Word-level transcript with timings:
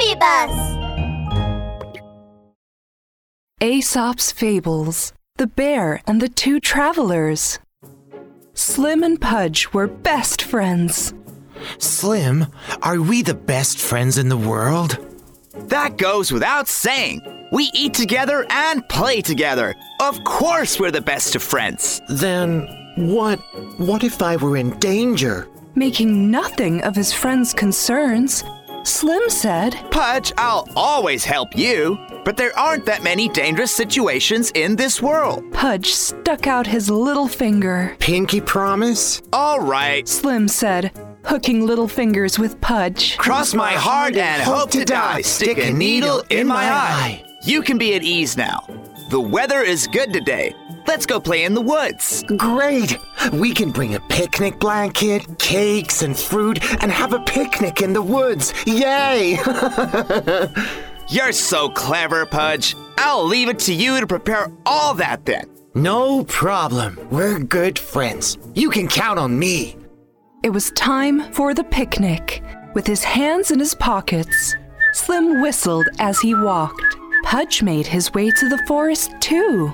BabyBus. 0.00 0.80
Aesop's 3.60 4.32
Fables 4.32 5.12
The 5.36 5.46
Bear 5.46 6.00
and 6.06 6.22
the 6.22 6.28
Two 6.28 6.58
Travelers. 6.58 7.58
Slim 8.54 9.02
and 9.02 9.20
Pudge 9.20 9.72
were 9.74 9.86
best 9.86 10.42
friends. 10.42 11.12
Slim, 11.78 12.46
are 12.82 13.00
we 13.00 13.20
the 13.22 13.34
best 13.34 13.78
friends 13.78 14.16
in 14.16 14.30
the 14.30 14.36
world? 14.36 14.96
That 15.68 15.98
goes 15.98 16.32
without 16.32 16.68
saying. 16.68 17.20
We 17.52 17.70
eat 17.74 17.92
together 17.92 18.46
and 18.48 18.88
play 18.88 19.20
together. 19.20 19.74
Of 20.00 20.24
course, 20.24 20.80
we're 20.80 20.90
the 20.90 21.02
best 21.02 21.34
of 21.34 21.42
friends. 21.42 22.00
Then 22.08 22.66
what 22.96 23.38
what 23.78 24.02
if 24.02 24.22
I 24.22 24.36
were 24.36 24.56
in 24.56 24.70
danger? 24.78 25.46
Making 25.74 26.30
nothing 26.30 26.82
of 26.82 26.96
his 26.96 27.12
friend's 27.12 27.52
concerns, 27.52 28.42
Slim 28.84 29.28
said, 29.28 29.72
Pudge, 29.90 30.32
I'll 30.38 30.66
always 30.74 31.24
help 31.24 31.56
you, 31.56 31.98
but 32.24 32.36
there 32.36 32.56
aren't 32.58 32.86
that 32.86 33.02
many 33.02 33.28
dangerous 33.28 33.70
situations 33.74 34.50
in 34.54 34.76
this 34.76 35.02
world. 35.02 35.44
Pudge 35.52 35.92
stuck 35.92 36.46
out 36.46 36.66
his 36.66 36.90
little 36.90 37.28
finger. 37.28 37.96
Pinky 37.98 38.40
promise? 38.40 39.22
All 39.32 39.60
right, 39.60 40.08
Slim 40.08 40.48
said, 40.48 40.92
hooking 41.24 41.66
little 41.66 41.88
fingers 41.88 42.38
with 42.38 42.60
Pudge. 42.60 43.16
cross 43.18 43.54
my 43.54 43.72
heart 43.72 44.16
and 44.16 44.42
hope 44.42 44.70
to 44.70 44.84
die. 44.84 45.20
Stick 45.22 45.58
a 45.58 45.72
needle 45.72 46.22
in 46.30 46.46
my 46.46 46.64
eye. 46.70 47.24
You 47.44 47.62
can 47.62 47.78
be 47.78 47.94
at 47.94 48.02
ease 48.02 48.36
now. 48.36 48.66
The 49.10 49.20
weather 49.20 49.60
is 49.60 49.86
good 49.86 50.12
today. 50.12 50.54
Let's 50.90 51.06
go 51.06 51.20
play 51.20 51.44
in 51.44 51.54
the 51.54 51.60
woods. 51.60 52.24
Great! 52.36 52.98
We 53.32 53.54
can 53.54 53.70
bring 53.70 53.94
a 53.94 54.00
picnic 54.00 54.58
blanket, 54.58 55.38
cakes, 55.38 56.02
and 56.02 56.18
fruit, 56.18 56.58
and 56.82 56.90
have 56.90 57.12
a 57.12 57.20
picnic 57.20 57.80
in 57.80 57.92
the 57.92 58.02
woods. 58.02 58.52
Yay! 58.66 59.38
You're 61.08 61.30
so 61.30 61.68
clever, 61.68 62.26
Pudge. 62.26 62.74
I'll 62.98 63.24
leave 63.24 63.48
it 63.48 63.60
to 63.60 63.72
you 63.72 64.00
to 64.00 64.06
prepare 64.08 64.50
all 64.66 64.94
that 64.94 65.24
then. 65.26 65.48
no 65.76 66.24
problem. 66.24 66.98
We're 67.08 67.38
good 67.38 67.78
friends. 67.78 68.36
You 68.56 68.68
can 68.68 68.88
count 68.88 69.20
on 69.20 69.38
me. 69.38 69.76
It 70.42 70.50
was 70.50 70.72
time 70.72 71.32
for 71.32 71.54
the 71.54 71.62
picnic. 71.62 72.42
With 72.74 72.88
his 72.88 73.04
hands 73.04 73.52
in 73.52 73.60
his 73.60 73.76
pockets, 73.76 74.56
Slim 74.92 75.40
whistled 75.40 75.86
as 76.00 76.18
he 76.18 76.34
walked. 76.34 76.96
Pudge 77.22 77.62
made 77.62 77.86
his 77.86 78.12
way 78.12 78.32
to 78.32 78.48
the 78.48 78.62
forest 78.66 79.12
too. 79.20 79.72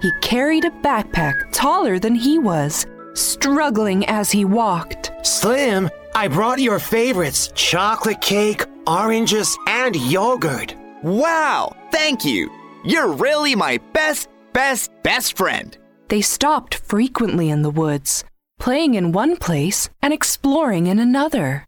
He 0.00 0.12
carried 0.20 0.64
a 0.64 0.70
backpack 0.70 1.50
taller 1.52 1.98
than 1.98 2.14
he 2.14 2.38
was, 2.38 2.86
struggling 3.14 4.06
as 4.06 4.30
he 4.30 4.44
walked. 4.44 5.10
Slim, 5.22 5.90
I 6.14 6.28
brought 6.28 6.60
your 6.60 6.78
favorites 6.78 7.50
chocolate 7.54 8.20
cake, 8.20 8.64
oranges, 8.86 9.56
and 9.66 9.96
yogurt. 9.96 10.74
Wow, 11.02 11.74
thank 11.90 12.24
you. 12.24 12.50
You're 12.84 13.12
really 13.12 13.56
my 13.56 13.78
best, 13.92 14.28
best, 14.52 14.90
best 15.02 15.36
friend. 15.36 15.76
They 16.08 16.22
stopped 16.22 16.76
frequently 16.76 17.50
in 17.50 17.62
the 17.62 17.70
woods, 17.70 18.24
playing 18.58 18.94
in 18.94 19.12
one 19.12 19.36
place 19.36 19.90
and 20.00 20.12
exploring 20.12 20.86
in 20.86 20.98
another. 20.98 21.66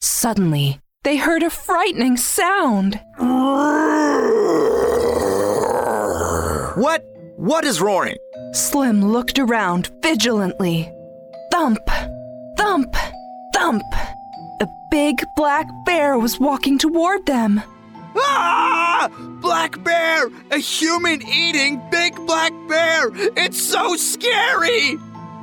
Suddenly, 0.00 0.80
they 1.04 1.16
heard 1.16 1.42
a 1.42 1.50
frightening 1.50 2.16
sound. 2.16 3.00
What? 6.76 7.04
What 7.40 7.64
is 7.64 7.80
roaring? 7.80 8.18
Slim 8.52 9.02
looked 9.12 9.38
around 9.38 9.88
vigilantly. 10.02 10.92
Thump, 11.50 11.78
thump, 12.58 12.94
thump. 13.54 13.82
A 14.60 14.68
big 14.90 15.24
black 15.36 15.66
bear 15.86 16.18
was 16.18 16.38
walking 16.38 16.76
toward 16.76 17.24
them. 17.24 17.62
Ah! 18.14 19.08
Black 19.40 19.82
bear! 19.82 20.26
A 20.50 20.58
human 20.58 21.22
eating 21.26 21.80
big 21.90 22.14
black 22.26 22.52
bear! 22.68 23.08
It's 23.38 23.58
so 23.58 23.96
scary! 23.96 24.98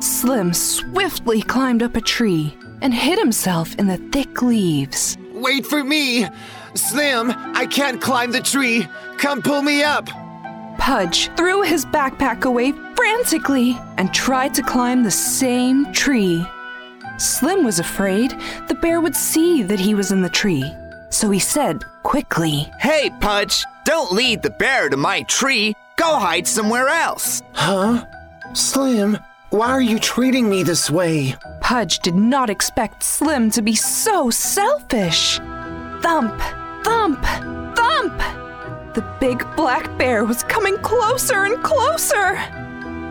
Slim 0.00 0.52
swiftly 0.52 1.40
climbed 1.40 1.82
up 1.82 1.96
a 1.96 2.02
tree 2.02 2.54
and 2.82 2.92
hid 2.92 3.18
himself 3.18 3.74
in 3.76 3.86
the 3.86 3.96
thick 4.12 4.42
leaves. 4.42 5.16
Wait 5.32 5.64
for 5.64 5.82
me! 5.82 6.26
Slim, 6.74 7.32
I 7.34 7.64
can't 7.64 7.98
climb 7.98 8.32
the 8.32 8.42
tree. 8.42 8.86
Come 9.16 9.40
pull 9.40 9.62
me 9.62 9.82
up. 9.82 10.06
Pudge 10.78 11.30
threw 11.36 11.62
his 11.62 11.84
backpack 11.84 12.44
away 12.44 12.72
frantically 12.96 13.78
and 13.98 14.14
tried 14.14 14.54
to 14.54 14.62
climb 14.62 15.02
the 15.02 15.10
same 15.10 15.92
tree. 15.92 16.46
Slim 17.18 17.64
was 17.64 17.78
afraid 17.78 18.34
the 18.68 18.74
bear 18.74 19.00
would 19.00 19.16
see 19.16 19.62
that 19.64 19.80
he 19.80 19.94
was 19.94 20.12
in 20.12 20.22
the 20.22 20.28
tree, 20.28 20.72
so 21.10 21.30
he 21.30 21.40
said 21.40 21.84
quickly, 22.04 22.72
Hey, 22.78 23.10
Pudge, 23.20 23.64
don't 23.84 24.12
lead 24.12 24.42
the 24.42 24.50
bear 24.50 24.88
to 24.88 24.96
my 24.96 25.22
tree. 25.22 25.74
Go 25.96 26.18
hide 26.18 26.46
somewhere 26.46 26.88
else. 26.88 27.42
Huh? 27.52 28.06
Slim, 28.54 29.18
why 29.50 29.68
are 29.68 29.80
you 29.80 29.98
treating 29.98 30.48
me 30.48 30.62
this 30.62 30.90
way? 30.90 31.34
Pudge 31.60 31.98
did 31.98 32.14
not 32.14 32.50
expect 32.50 33.02
Slim 33.02 33.50
to 33.50 33.62
be 33.62 33.74
so 33.74 34.30
selfish. 34.30 35.38
Thump, 36.00 36.40
thump, 36.84 37.22
thump! 37.76 38.47
The 38.94 39.16
big 39.20 39.44
black 39.56 39.96
bear 39.98 40.24
was 40.24 40.42
coming 40.44 40.76
closer 40.78 41.44
and 41.44 41.62
closer. 41.62 42.36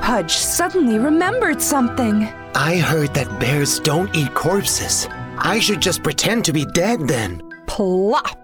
Pudge 0.01 0.31
suddenly 0.31 0.99
remembered 0.99 1.61
something. 1.61 2.23
I 2.55 2.77
heard 2.77 3.13
that 3.13 3.39
bears 3.39 3.79
don't 3.79 4.15
eat 4.15 4.33
corpses. 4.33 5.07
I 5.37 5.59
should 5.59 5.81
just 5.81 6.03
pretend 6.03 6.45
to 6.45 6.53
be 6.53 6.65
dead 6.65 7.07
then. 7.07 7.41
Plop! 7.67 8.37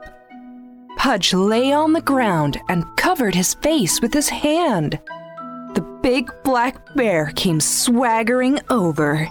Pudge 0.98 1.34
lay 1.34 1.74
on 1.74 1.94
the 1.94 2.02
ground 2.02 2.60
and 2.70 2.86
covered 2.98 3.36
his 3.36 3.56
face 3.56 4.02
with 4.02 4.14
his 4.14 4.30
hand. 4.30 5.00
The 5.74 6.00
big 6.02 6.32
black 6.44 6.96
bear 6.96 7.32
came 7.36 7.60
swaggering 7.60 8.60
over. 8.70 9.28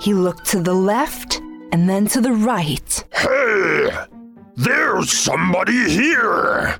He 0.00 0.12
looked 0.12 0.44
to 0.46 0.60
the 0.60 0.74
left 0.74 1.40
and 1.72 1.88
then 1.88 2.06
to 2.08 2.20
the 2.20 2.32
right. 2.32 3.04
Hey! 3.12 3.90
There's 4.56 5.10
somebody 5.10 5.88
here! 5.90 6.78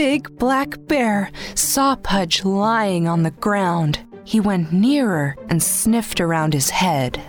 Big 0.00 0.34
black 0.38 0.86
bear 0.86 1.30
saw 1.54 1.94
Pudge 1.94 2.42
lying 2.42 3.06
on 3.06 3.22
the 3.22 3.32
ground. 3.32 3.98
He 4.24 4.40
went 4.40 4.72
nearer 4.72 5.36
and 5.50 5.62
sniffed 5.62 6.22
around 6.22 6.54
his 6.54 6.70
head. 6.70 7.20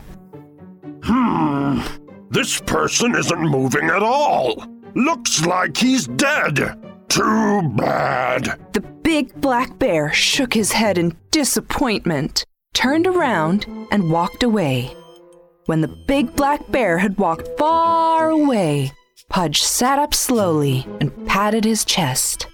Hmm. 1.03 1.81
This 2.29 2.61
person 2.61 3.13
isn't 3.13 3.41
moving 3.41 3.89
at 3.89 4.01
all. 4.01 4.65
Looks 4.95 5.45
like 5.45 5.75
he's 5.75 6.07
dead. 6.07 6.55
Too 7.09 7.61
bad. 7.75 8.57
The 8.71 8.79
big 9.03 9.33
black 9.41 9.77
bear 9.77 10.13
shook 10.13 10.53
his 10.53 10.71
head 10.71 10.97
in 10.97 11.17
disappointment, 11.29 12.45
turned 12.73 13.05
around, 13.05 13.65
and 13.91 14.09
walked 14.09 14.43
away. 14.43 14.95
When 15.65 15.81
the 15.81 15.93
big 16.07 16.37
black 16.37 16.71
bear 16.71 16.99
had 16.99 17.17
walked 17.17 17.49
far 17.59 18.29
away, 18.29 18.93
Pudge 19.27 19.61
sat 19.61 19.99
up 19.99 20.13
slowly 20.13 20.87
and 21.01 21.27
patted 21.27 21.65
his 21.65 21.83
chest. 21.83 22.47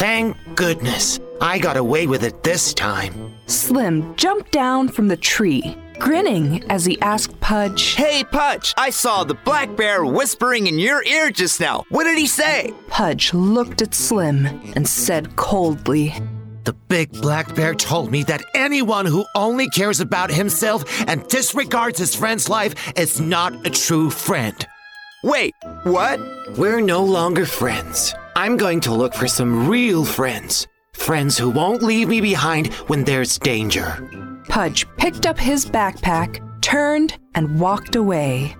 Thank 0.00 0.38
goodness. 0.54 1.20
I 1.42 1.58
got 1.58 1.76
away 1.76 2.06
with 2.06 2.24
it 2.24 2.42
this 2.42 2.72
time. 2.72 3.34
Slim 3.44 4.16
jumped 4.16 4.50
down 4.50 4.88
from 4.88 5.08
the 5.08 5.16
tree, 5.18 5.76
grinning 5.98 6.64
as 6.70 6.86
he 6.86 6.98
asked 7.02 7.38
Pudge, 7.40 7.96
Hey, 7.96 8.24
Pudge, 8.24 8.72
I 8.78 8.88
saw 8.88 9.24
the 9.24 9.34
black 9.34 9.76
bear 9.76 10.06
whispering 10.06 10.68
in 10.68 10.78
your 10.78 11.04
ear 11.04 11.30
just 11.30 11.60
now. 11.60 11.84
What 11.90 12.04
did 12.04 12.16
he 12.16 12.26
say? 12.26 12.72
Pudge 12.88 13.34
looked 13.34 13.82
at 13.82 13.92
Slim 13.92 14.46
and 14.74 14.88
said 14.88 15.36
coldly, 15.36 16.14
The 16.64 16.72
big 16.72 17.12
black 17.12 17.54
bear 17.54 17.74
told 17.74 18.10
me 18.10 18.22
that 18.22 18.42
anyone 18.54 19.04
who 19.04 19.26
only 19.36 19.68
cares 19.68 20.00
about 20.00 20.30
himself 20.30 20.82
and 21.08 21.28
disregards 21.28 21.98
his 21.98 22.14
friend's 22.14 22.48
life 22.48 22.74
is 22.98 23.20
not 23.20 23.66
a 23.66 23.70
true 23.70 24.08
friend. 24.08 24.66
Wait, 25.22 25.54
what? 25.82 26.18
We're 26.56 26.80
no 26.80 27.04
longer 27.04 27.44
friends. 27.44 28.14
I'm 28.36 28.56
going 28.56 28.80
to 28.80 28.94
look 28.94 29.14
for 29.14 29.28
some 29.28 29.68
real 29.68 30.04
friends. 30.04 30.66
Friends 30.94 31.36
who 31.36 31.50
won't 31.50 31.82
leave 31.82 32.08
me 32.08 32.20
behind 32.20 32.72
when 32.88 33.04
there's 33.04 33.38
danger. 33.38 34.42
Pudge 34.48 34.86
picked 34.96 35.26
up 35.26 35.38
his 35.38 35.66
backpack, 35.66 36.40
turned, 36.60 37.18
and 37.34 37.60
walked 37.60 37.96
away. 37.96 38.56